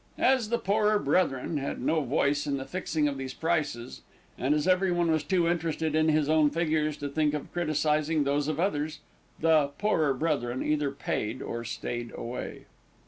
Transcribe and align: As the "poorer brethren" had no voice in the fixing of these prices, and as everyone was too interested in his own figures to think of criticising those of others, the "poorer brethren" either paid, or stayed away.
As 0.17 0.49
the 0.49 0.57
"poorer 0.57 0.97
brethren" 0.97 1.57
had 1.57 1.79
no 1.79 2.01
voice 2.01 2.47
in 2.47 2.57
the 2.57 2.65
fixing 2.65 3.07
of 3.07 3.19
these 3.19 3.35
prices, 3.35 4.01
and 4.35 4.55
as 4.55 4.67
everyone 4.67 5.11
was 5.11 5.23
too 5.23 5.47
interested 5.47 5.93
in 5.93 6.09
his 6.09 6.27
own 6.27 6.49
figures 6.49 6.97
to 6.97 7.07
think 7.07 7.35
of 7.35 7.53
criticising 7.53 8.23
those 8.23 8.47
of 8.47 8.59
others, 8.59 9.01
the 9.39 9.67
"poorer 9.77 10.15
brethren" 10.15 10.63
either 10.63 10.89
paid, 10.89 11.43
or 11.43 11.63
stayed 11.63 12.11
away. 12.15 12.65